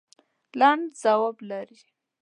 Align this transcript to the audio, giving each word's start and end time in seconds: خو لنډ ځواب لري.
خو 0.47 0.53
لنډ 0.59 0.83
ځواب 1.01 1.37
لري. 1.49 1.79